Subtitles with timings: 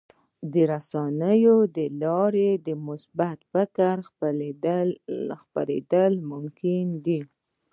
[0.53, 3.95] د رسنیو له لارې د مثبت فکر
[5.43, 7.21] خپرېدل ممکن دي.